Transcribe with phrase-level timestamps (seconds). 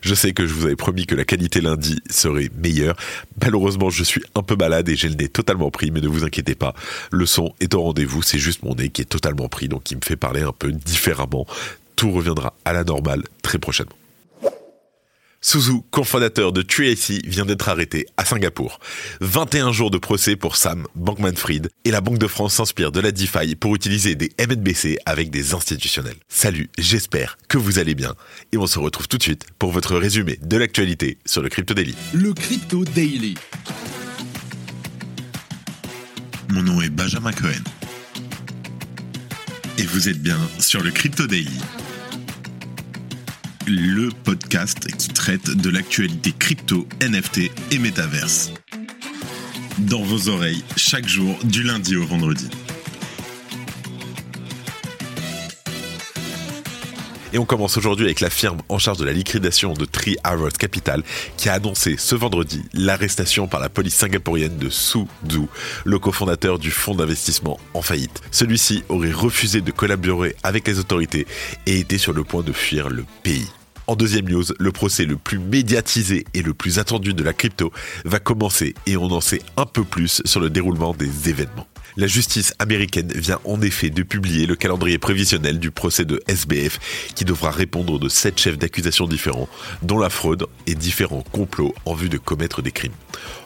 [0.00, 2.96] Je sais que je vous avais promis que la qualité lundi serait meilleure.
[3.42, 6.24] Malheureusement, je suis un peu malade et j'ai le nez totalement pris, mais ne vous
[6.24, 6.74] inquiétez pas,
[7.10, 9.96] le son est au rendez-vous, c'est juste mon nez qui est totalement pris, donc qui
[9.96, 11.46] me fait parler un peu différemment.
[11.96, 13.99] Tout reviendra à la normale très prochainement.
[15.42, 18.78] Suzu, cofondateur de Tracy, vient d'être arrêté à Singapour.
[19.22, 23.10] 21 jours de procès pour Sam Bankman-Fried et la Banque de France s'inspire de la
[23.10, 26.16] DeFi pour utiliser des MNBC avec des institutionnels.
[26.28, 28.14] Salut, j'espère que vous allez bien
[28.52, 31.72] et on se retrouve tout de suite pour votre résumé de l'actualité sur le Crypto
[31.72, 31.94] Daily.
[32.12, 33.34] Le Crypto Daily.
[36.50, 37.64] Mon nom est Benjamin Cohen.
[39.78, 41.58] Et vous êtes bien sur le Crypto Daily
[43.70, 48.50] le podcast qui traite de l'actualité crypto, NFT et métaverse.
[49.78, 52.48] Dans vos oreilles, chaque jour, du lundi au vendredi.
[57.32, 60.50] Et on commence aujourd'hui avec la firme en charge de la liquidation de Tree Arrows
[60.50, 61.04] Capital
[61.36, 65.42] qui a annoncé ce vendredi l'arrestation par la police singapourienne de Su Du,
[65.84, 68.20] le cofondateur du fonds d'investissement en faillite.
[68.32, 71.28] Celui-ci aurait refusé de collaborer avec les autorités
[71.66, 73.46] et était sur le point de fuir le pays.
[73.90, 77.72] En deuxième news, le procès le plus médiatisé et le plus attendu de la crypto
[78.04, 81.66] va commencer et on en sait un peu plus sur le déroulement des événements.
[81.96, 87.10] La justice américaine vient en effet de publier le calendrier prévisionnel du procès de SBF
[87.16, 89.48] qui devra répondre de sept chefs d'accusation différents,
[89.82, 92.94] dont la fraude et différents complots en vue de commettre des crimes.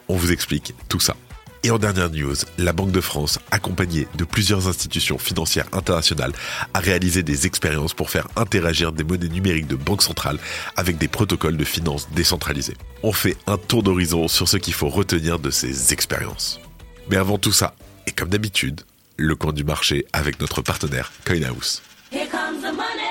[0.08, 1.16] On vous explique tout ça.
[1.64, 6.34] Et en dernière news, la Banque de France, accompagnée de plusieurs institutions financières internationales,
[6.74, 10.36] a réalisé des expériences pour faire interagir des monnaies numériques de banque centrale
[10.76, 12.76] avec des protocoles de finances décentralisés.
[13.02, 16.60] On fait un tour d'horizon sur ce qu'il faut retenir de ces expériences.
[17.08, 17.74] Mais avant tout ça,
[18.06, 18.82] et comme d'habitude,
[19.16, 21.80] le coin du marché avec notre partenaire CoinHouse.
[22.12, 23.08] Here comes the money.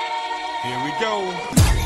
[0.62, 1.83] Here we go.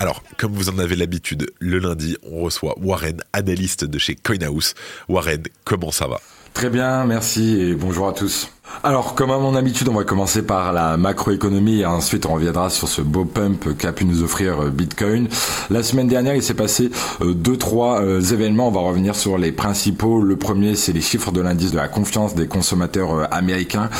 [0.00, 4.74] Alors, comme vous en avez l'habitude, le lundi, on reçoit Warren, analyste de chez CoinHouse.
[5.08, 6.20] Warren, comment ça va?
[6.54, 8.48] Très bien, merci et bonjour à tous.
[8.88, 12.70] Alors, comme à mon habitude, on va commencer par la macroéconomie et ensuite on reviendra
[12.70, 15.28] sur ce beau pump qu'a pu nous offrir euh, Bitcoin.
[15.68, 16.90] La semaine dernière, il s'est passé
[17.20, 18.68] euh, deux, trois euh, événements.
[18.68, 20.22] On va revenir sur les principaux.
[20.22, 23.90] Le premier, c'est les chiffres de l'indice de la confiance des consommateurs américains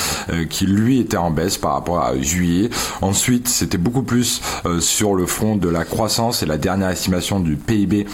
[0.49, 2.71] qui, lui, était en baisse par rapport à juillet.
[3.03, 4.41] Ensuite, c'était beaucoup plus
[4.81, 8.07] sur le front de la croissance et la dernière estimation du PIB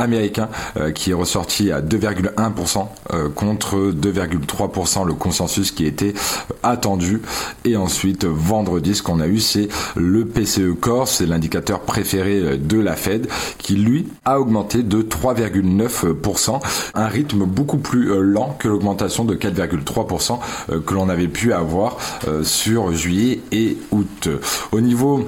[0.00, 6.14] américain euh, qui est ressorti à 2,1% euh, contre 2,3% le consensus qui était
[6.62, 7.22] attendu.
[7.64, 12.56] Et ensuite, vendredi, ce qu'on a eu, c'est le PCE Core, c'est l'indicateur préféré euh,
[12.56, 13.28] de la Fed,
[13.58, 16.60] qui lui a augmenté de 3,9%,
[16.94, 20.38] un rythme beaucoup plus lent que l'augmentation de 4,3%
[20.84, 21.98] que l'on avait pu avoir
[22.42, 24.28] sur juillet et août.
[24.72, 25.26] Au niveau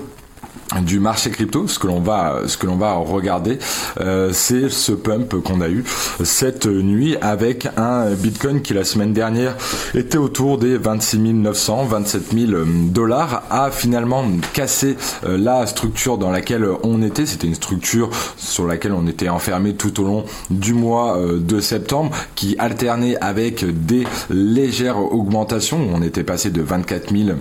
[0.80, 3.58] du marché crypto, ce que l'on va, ce que l'on va regarder,
[4.00, 5.84] euh, c'est ce pump qu'on a eu
[6.24, 9.56] cette nuit avec un Bitcoin qui la semaine dernière
[9.94, 16.30] était autour des 26 900, 27 000 dollars, a finalement cassé euh, la structure dans
[16.30, 17.26] laquelle on était.
[17.26, 21.60] C'était une structure sur laquelle on était enfermé tout au long du mois euh, de
[21.60, 25.80] septembre, qui alternait avec des légères augmentations.
[25.92, 27.36] On était passé de 24 000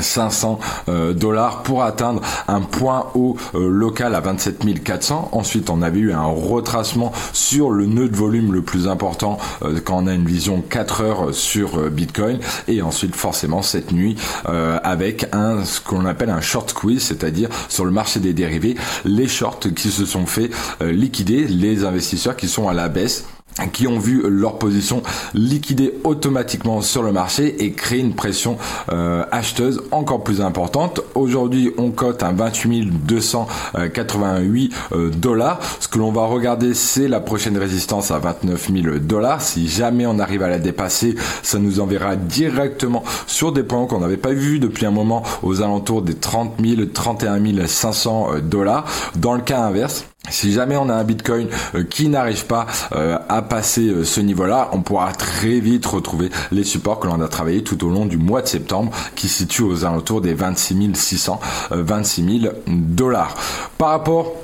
[0.00, 5.30] 500 euh, dollars pour atteindre un point haut euh, local à 27 400.
[5.32, 9.80] Ensuite, on avait eu un retracement sur le nœud de volume le plus important euh,
[9.84, 12.38] quand on a une vision 4 heures sur Bitcoin.
[12.66, 17.84] Et ensuite, forcément, cette nuit, avec un ce qu'on appelle un short squeeze, c'est-à-dire sur
[17.84, 20.50] le marché des dérivés, les shorts qui se sont fait
[20.80, 23.24] liquider, les investisseurs qui sont à la baisse
[23.66, 25.02] qui ont vu leur position
[25.34, 28.56] liquider automatiquement sur le marché et créer une pression
[28.92, 31.00] euh, acheteuse encore plus importante.
[31.14, 35.60] Aujourd'hui, on cote un 28 288 euh, dollars.
[35.80, 39.42] Ce que l'on va regarder, c'est la prochaine résistance à 29 000 dollars.
[39.42, 44.00] Si jamais on arrive à la dépasser, ça nous enverra directement sur des points qu'on
[44.00, 48.84] n'avait pas vu depuis un moment aux alentours des 30 000, 31 500 dollars.
[49.16, 53.18] Dans le cas inverse, si jamais on a un Bitcoin euh, qui n'arrive pas euh,
[53.28, 57.28] à passer euh, ce niveau-là, on pourra très vite retrouver les supports que l'on a
[57.28, 61.40] travaillé tout au long du mois de septembre, qui situent aux alentours des 26 600,
[61.70, 63.34] 26 000 dollars.
[63.78, 64.34] Par rapport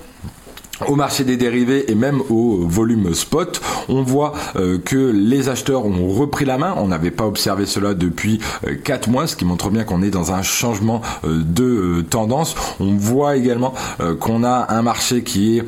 [0.87, 5.87] au marché des dérivés et même au volume spot, on voit euh, que les acheteurs
[5.87, 6.75] ont repris la main.
[6.77, 8.41] On n'avait pas observé cela depuis
[8.85, 12.55] 4 euh, mois, ce qui montre bien qu'on est dans un changement euh, de tendance.
[12.81, 13.75] On voit également
[14.21, 15.65] qu'on a un marché qui est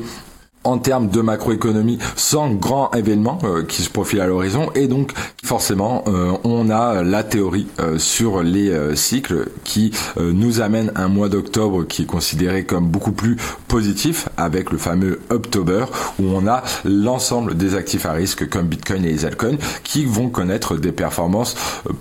[0.67, 5.13] en termes de macroéconomie sans grand événement euh, qui se profile à l'horizon et donc
[5.43, 11.29] forcément euh, on a la théorie euh, sur les cycles qui nous amène un mois
[11.29, 13.37] d'octobre qui est considéré comme beaucoup plus
[13.67, 15.85] positif avec le fameux October
[16.19, 20.29] où on a l'ensemble des actifs à risque comme Bitcoin et les altcoins qui vont
[20.29, 21.55] connaître des performances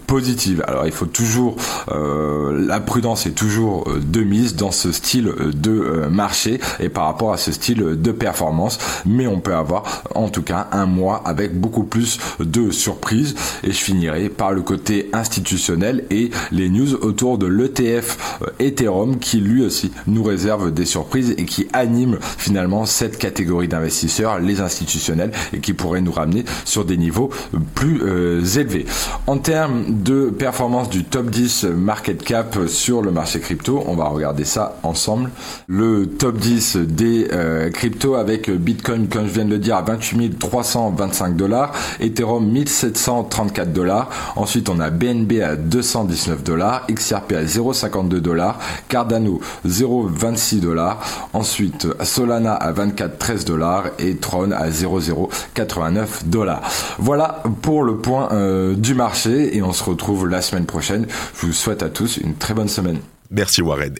[0.06, 0.64] positives.
[0.66, 1.56] Alors il faut toujours
[1.88, 7.36] la prudence est toujours de mise dans ce style de marché et par rapport à
[7.36, 8.55] ce style de performance
[9.04, 13.72] mais on peut avoir en tout cas un mois avec beaucoup plus de surprises et
[13.72, 19.38] je finirai par le côté institutionnel et les news autour de l'ETF euh, Ethereum qui
[19.38, 25.32] lui aussi nous réserve des surprises et qui anime finalement cette catégorie d'investisseurs, les institutionnels
[25.52, 27.30] et qui pourrait nous ramener sur des niveaux
[27.74, 28.86] plus euh, élevés.
[29.26, 34.08] En termes de performance du top 10 market cap sur le marché crypto, on va
[34.08, 35.30] regarder ça ensemble.
[35.66, 39.82] Le top 10 des euh, cryptos avec Bitcoin, comme je viens de le dire, à
[39.82, 44.08] 28 325 dollars, Ethereum 1734 dollars.
[44.36, 48.58] Ensuite, on a BNB à 219 dollars, XRP à 0,52 dollars,
[48.88, 51.00] Cardano 0,26 dollars.
[51.32, 56.62] Ensuite, Solana à 24,13 dollars et Tron à 0,089 dollars.
[56.98, 61.06] Voilà pour le point euh, du marché et on se retrouve la semaine prochaine.
[61.40, 62.98] Je vous souhaite à tous une très bonne semaine.
[63.30, 63.94] Merci Warren.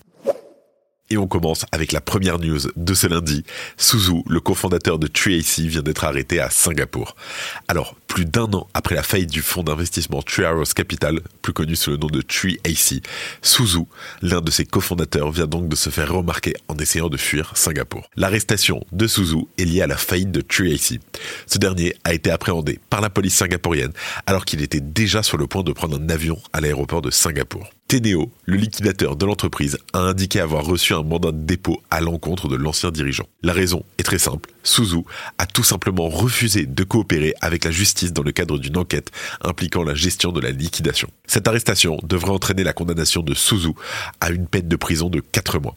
[1.08, 3.44] Et on commence avec la première news de ce lundi.
[3.76, 7.14] Suzu, le cofondateur de TreeAC, vient d'être arrêté à Singapour.
[7.68, 11.90] Alors, plus d'un an après la faillite du fonds d'investissement Treehouse Capital, plus connu sous
[11.90, 13.04] le nom de TreeAC,
[13.40, 13.84] Suzu,
[14.20, 18.10] l'un de ses cofondateurs, vient donc de se faire remarquer en essayant de fuir Singapour.
[18.16, 21.00] L'arrestation de Suzu est liée à la faillite de TreeAC.
[21.46, 23.92] Ce dernier a été appréhendé par la police singapourienne
[24.26, 27.70] alors qu'il était déjà sur le point de prendre un avion à l'aéroport de Singapour.
[27.88, 32.48] Teneo, le liquidateur de l'entreprise, a indiqué avoir reçu un mandat de dépôt à l'encontre
[32.48, 33.28] de l'ancien dirigeant.
[33.42, 34.50] La raison est très simple.
[34.64, 35.02] Suzu
[35.38, 39.84] a tout simplement refusé de coopérer avec la justice dans le cadre d'une enquête impliquant
[39.84, 41.08] la gestion de la liquidation.
[41.28, 43.70] Cette arrestation devrait entraîner la condamnation de Suzu
[44.20, 45.76] à une peine de prison de 4 mois.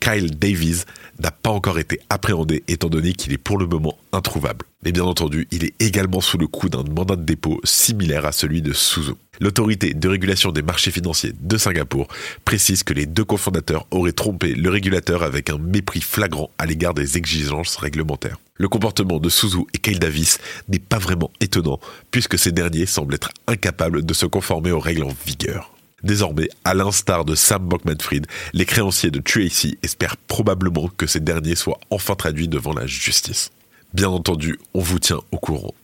[0.00, 0.84] Kyle Davies
[1.18, 4.66] n'a pas encore été appréhendé étant donné qu'il est pour le moment introuvable.
[4.84, 8.32] Mais bien entendu, il est également sous le coup d'un mandat de dépôt similaire à
[8.32, 9.12] celui de Suzu.
[9.40, 12.08] L'autorité de régulation des marchés financiers de Singapour
[12.44, 16.94] précise que les deux cofondateurs auraient trompé le régulateur avec un mépris flagrant à l'égard
[16.94, 18.38] des exigences réglementaires.
[18.54, 21.80] Le comportement de Suzu et Kyle Davis n'est pas vraiment étonnant
[22.10, 25.75] puisque ces derniers semblent être incapables de se conformer aux règles en vigueur.
[26.06, 31.56] Désormais, à l'instar de Sam Bankman-Fried, les créanciers de Tracy espèrent probablement que ces derniers
[31.56, 33.50] soient enfin traduits devant la justice.
[33.92, 35.74] Bien entendu, on vous tient au courant.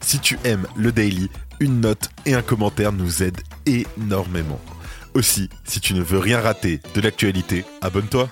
[0.00, 1.28] Si tu aimes le daily,
[1.58, 4.60] une note et un commentaire nous aident énormément.
[5.14, 8.30] Aussi, si tu ne veux rien rater de l'actualité, abonne-toi.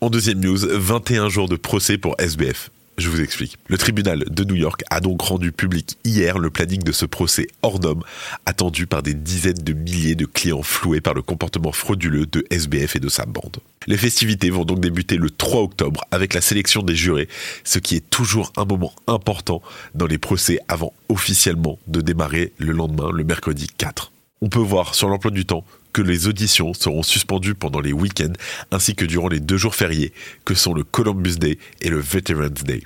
[0.00, 2.70] En deuxième news, 21 jours de procès pour SBF.
[2.98, 3.58] Je vous explique.
[3.68, 7.46] Le tribunal de New York a donc rendu public hier le planning de ce procès
[7.62, 8.02] hors norme,
[8.44, 12.96] attendu par des dizaines de milliers de clients floués par le comportement frauduleux de SBF
[12.96, 13.58] et de sa bande.
[13.86, 17.28] Les festivités vont donc débuter le 3 octobre avec la sélection des jurés,
[17.62, 19.62] ce qui est toujours un moment important
[19.94, 24.10] dans les procès avant officiellement de démarrer le lendemain, le mercredi 4.
[24.40, 25.64] On peut voir sur l'emploi du temps
[26.02, 28.32] les auditions seront suspendues pendant les week-ends
[28.70, 30.12] ainsi que durant les deux jours fériés
[30.44, 32.82] que sont le Columbus Day et le Veterans Day,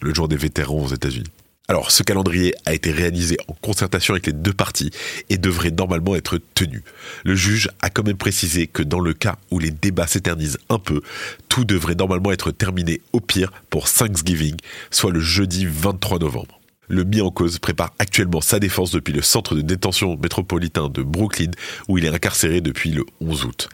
[0.00, 1.30] le jour des vétérans aux États-Unis.
[1.68, 4.90] Alors, ce calendrier a été réalisé en concertation avec les deux parties
[5.30, 6.82] et devrait normalement être tenu.
[7.24, 10.78] Le juge a quand même précisé que dans le cas où les débats s'éternisent un
[10.78, 11.02] peu,
[11.48, 14.56] tout devrait normalement être terminé au pire pour Thanksgiving,
[14.90, 16.61] soit le jeudi 23 novembre.
[16.92, 21.02] Le mis en cause prépare actuellement sa défense depuis le centre de détention métropolitain de
[21.02, 21.50] Brooklyn
[21.88, 23.70] où il est incarcéré depuis le 11 août.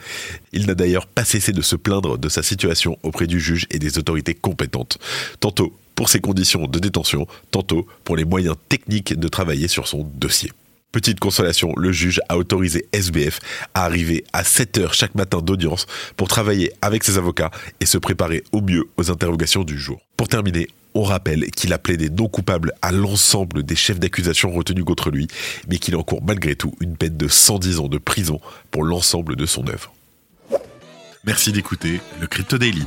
[0.52, 3.80] Il n'a d'ailleurs pas cessé de se plaindre de sa situation auprès du juge et
[3.80, 4.98] des autorités compétentes,
[5.40, 10.08] tantôt pour ses conditions de détention, tantôt pour les moyens techniques de travailler sur son
[10.14, 10.52] dossier.
[10.92, 13.40] Petite consolation, le juge a autorisé SBF
[13.74, 17.98] à arriver à 7 heures chaque matin d'audience pour travailler avec ses avocats et se
[17.98, 20.00] préparer au mieux aux interrogations du jour.
[20.16, 24.84] Pour terminer, on rappelle qu'il a plaidé non coupable à l'ensemble des chefs d'accusation retenus
[24.84, 25.28] contre lui,
[25.68, 28.40] mais qu'il encourt malgré tout une peine de 110 ans de prison
[28.70, 29.92] pour l'ensemble de son œuvre.
[31.24, 32.84] Merci d'écouter le Crypto Daily.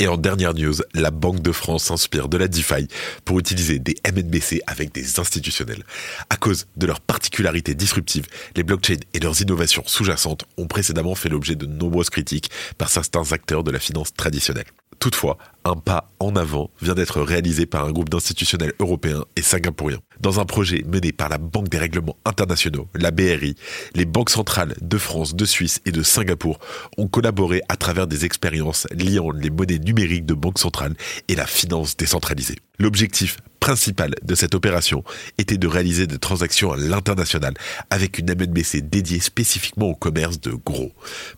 [0.00, 2.88] Et en dernière news, la Banque de France s'inspire de la DeFi
[3.24, 5.84] pour utiliser des MNBC avec des institutionnels.
[6.30, 11.28] À cause de leurs particularités disruptives, les blockchains et leurs innovations sous-jacentes ont précédemment fait
[11.28, 14.66] l'objet de nombreuses critiques par certains acteurs de la finance traditionnelle.
[14.98, 20.00] Toutefois, un pas en avant vient d'être réalisé par un groupe d'institutionnels européens et singapouriens.
[20.20, 23.54] Dans un projet mené par la Banque des règlements internationaux, la BRI,
[23.94, 26.58] les banques centrales de France, de Suisse et de Singapour
[26.96, 30.94] ont collaboré à travers des expériences liant les monnaies numériques de banque centrale
[31.28, 32.56] et la finance décentralisée.
[32.78, 33.36] L'objectif
[33.68, 35.04] principal de cette opération
[35.36, 37.52] était de réaliser des transactions à l'international
[37.90, 40.92] avec une MNBC dédiée spécifiquement au commerce de gros.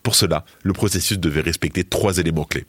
[0.04, 2.66] Pour cela, le processus devait respecter trois éléments clés.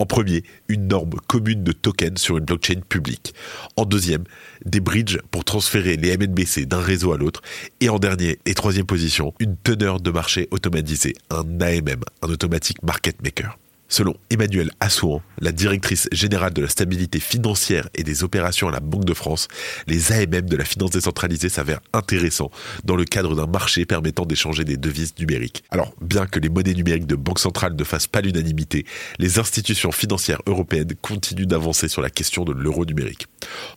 [0.00, 3.34] En premier, une norme commune de tokens sur une blockchain publique.
[3.76, 4.24] En deuxième,
[4.64, 7.40] des bridges pour transférer les MNBC d'un réseau à l'autre.
[7.80, 12.82] Et en dernier et troisième position, une teneur de marché automatisée, un AMM, un Automatic
[12.82, 13.56] Market Maker.
[13.94, 18.80] Selon Emmanuel Assouan, la directrice générale de la stabilité financière et des opérations à la
[18.80, 19.46] Banque de France,
[19.86, 22.50] les AMM de la finance décentralisée s'avèrent intéressants
[22.82, 25.62] dans le cadre d'un marché permettant d'échanger des devises numériques.
[25.70, 28.84] Alors, bien que les monnaies numériques de banque centrale ne fassent pas l'unanimité,
[29.20, 33.28] les institutions financières européennes continuent d'avancer sur la question de l'euro numérique.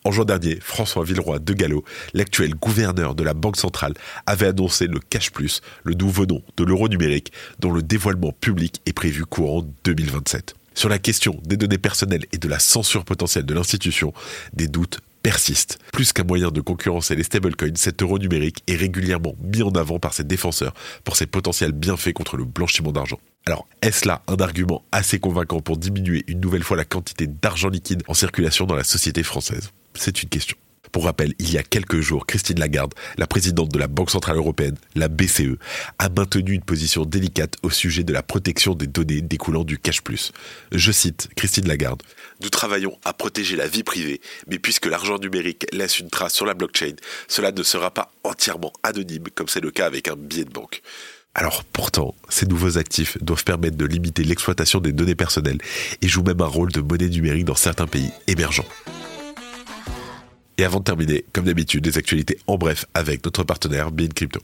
[0.03, 1.83] En juin dernier, François Villeroy de Gallo,
[2.15, 3.93] l'actuel gouverneur de la Banque centrale,
[4.25, 8.81] avait annoncé le Cash Plus, le nouveau nom de l'euro numérique, dont le dévoilement public
[8.87, 10.06] est prévu courant 2020.
[10.73, 14.13] Sur la question des données personnelles et de la censure potentielle de l'institution,
[14.53, 15.79] des doutes persistent.
[15.91, 19.99] Plus qu'un moyen de concurrencer les stablecoins, cet euro numérique est régulièrement mis en avant
[19.99, 20.73] par ses défenseurs
[21.03, 23.19] pour ses potentiels bienfaits contre le blanchiment d'argent.
[23.45, 27.69] Alors, est-ce là un argument assez convaincant pour diminuer une nouvelle fois la quantité d'argent
[27.69, 29.71] liquide en circulation dans la société française?
[29.95, 30.57] C'est une question.
[30.91, 34.37] Pour rappel, il y a quelques jours, Christine Lagarde, la présidente de la Banque Centrale
[34.37, 35.57] Européenne, la BCE,
[35.99, 40.01] a maintenu une position délicate au sujet de la protection des données découlant du cash
[40.01, 40.31] plus.
[40.71, 42.03] Je cite Christine Lagarde.
[42.41, 46.45] Nous travaillons à protéger la vie privée, mais puisque l'argent numérique laisse une trace sur
[46.45, 46.95] la blockchain,
[47.27, 50.81] cela ne sera pas entièrement anonyme comme c'est le cas avec un billet de banque.
[51.37, 55.59] Alors pourtant, ces nouveaux actifs doivent permettre de limiter l'exploitation des données personnelles
[56.01, 58.65] et jouent même un rôle de monnaie numérique dans certains pays émergents.
[60.57, 64.41] Et avant de terminer, comme d'habitude, des actualités en bref avec notre partenaire Bean Crypto.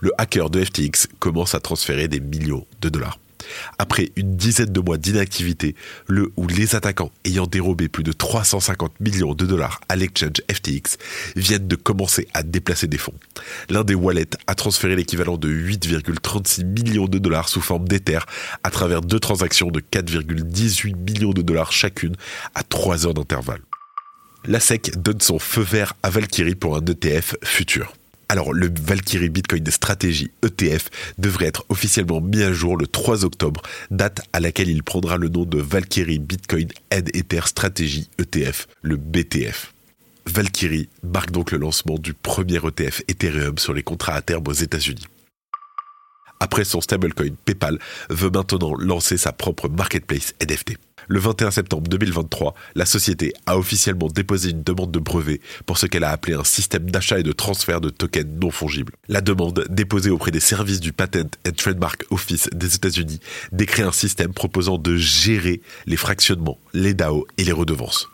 [0.00, 3.18] Le hacker de FTX commence à transférer des millions de dollars.
[3.78, 5.74] Après une dizaine de mois d'inactivité,
[6.06, 10.98] le ou les attaquants ayant dérobé plus de 350 millions de dollars à l'exchange FTX
[11.36, 13.14] viennent de commencer à déplacer des fonds.
[13.68, 18.20] L'un des wallets a transféré l'équivalent de 8,36 millions de dollars sous forme d'Ether
[18.62, 22.14] à travers deux transactions de 4,18 millions de dollars chacune
[22.54, 23.62] à 3 heures d'intervalle
[24.46, 27.94] la SEC donne son feu vert à Valkyrie pour un ETF futur.
[28.28, 33.60] Alors, le Valkyrie Bitcoin Stratégie ETF devrait être officiellement mis à jour le 3 octobre,
[33.90, 38.96] date à laquelle il prendra le nom de Valkyrie Bitcoin and Ether Strategy ETF, le
[38.96, 39.74] BTF.
[40.26, 44.52] Valkyrie marque donc le lancement du premier ETF Ethereum sur les contrats à terme aux
[44.52, 45.08] États-Unis.
[46.38, 47.78] Après son stablecoin, PayPal
[48.08, 50.78] veut maintenant lancer sa propre marketplace NFT.
[51.12, 55.86] Le 21 septembre 2023, la société a officiellement déposé une demande de brevet pour ce
[55.86, 58.92] qu'elle a appelé un système d'achat et de transfert de tokens non fongibles.
[59.08, 63.18] La demande, déposée auprès des services du Patent and Trademark Office des États-Unis,
[63.50, 68.08] décrit un système proposant de gérer les fractionnements, les DAO et les redevances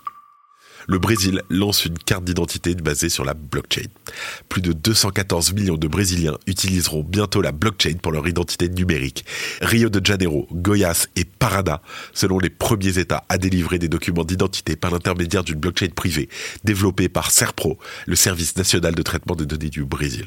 [0.87, 3.88] le Brésil lance une carte d'identité basée sur la blockchain.
[4.49, 9.25] Plus de 214 millions de Brésiliens utiliseront bientôt la blockchain pour leur identité numérique.
[9.61, 14.76] Rio de Janeiro, Goiás et Paraná, selon les premiers États à délivrer des documents d'identité
[14.76, 16.28] par l'intermédiaire d'une blockchain privée
[16.64, 20.26] développée par Serpro, le service national de traitement des données du Brésil.